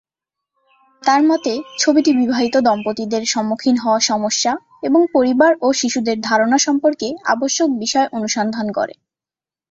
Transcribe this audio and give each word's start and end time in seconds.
তাঁর 1.03 1.21
মতে, 1.23 1.53
ছবিটি 1.79 2.11
বিবাহিত 2.13 2.55
দম্পতিদের 2.59 3.23
সম্মুখীন 3.25 3.75
হওয়া 3.77 3.99
সমস্যা 4.09 4.51
এবং 4.83 5.01
পরিবার 5.13 5.51
ও 5.61 5.67
শিশুদের 5.73 6.17
ধারণা 6.21 6.57
সম্পর্কে 6.57 7.07
আবশ্যক 7.25 7.69
বিষয় 7.79 8.07
অনুসন্ধান 8.11 8.67
করে। 8.71 8.93